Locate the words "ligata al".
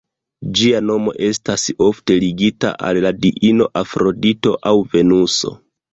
2.23-3.01